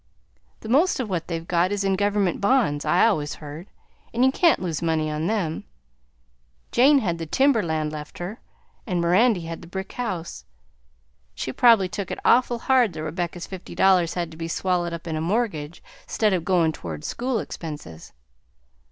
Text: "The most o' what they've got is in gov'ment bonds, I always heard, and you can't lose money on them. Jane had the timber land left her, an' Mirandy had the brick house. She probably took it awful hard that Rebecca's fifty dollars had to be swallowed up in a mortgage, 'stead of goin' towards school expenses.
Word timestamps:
"The 0.61 0.67
most 0.67 0.99
o' 0.99 1.05
what 1.05 1.27
they've 1.27 1.47
got 1.47 1.71
is 1.71 1.83
in 1.83 1.95
gov'ment 1.95 2.41
bonds, 2.41 2.85
I 2.85 3.05
always 3.05 3.35
heard, 3.35 3.67
and 4.11 4.25
you 4.25 4.31
can't 4.31 4.59
lose 4.59 4.81
money 4.81 5.11
on 5.11 5.27
them. 5.27 5.63
Jane 6.71 6.97
had 6.97 7.19
the 7.19 7.27
timber 7.27 7.61
land 7.61 7.91
left 7.91 8.17
her, 8.17 8.39
an' 8.87 8.99
Mirandy 8.99 9.41
had 9.43 9.61
the 9.61 9.67
brick 9.67 9.91
house. 9.91 10.43
She 11.35 11.53
probably 11.53 11.87
took 11.87 12.09
it 12.09 12.17
awful 12.25 12.57
hard 12.57 12.93
that 12.93 13.03
Rebecca's 13.03 13.45
fifty 13.45 13.75
dollars 13.75 14.15
had 14.15 14.31
to 14.31 14.37
be 14.37 14.47
swallowed 14.47 14.91
up 14.91 15.05
in 15.05 15.15
a 15.15 15.21
mortgage, 15.21 15.83
'stead 16.07 16.33
of 16.33 16.43
goin' 16.45 16.71
towards 16.71 17.05
school 17.05 17.37
expenses. 17.37 18.11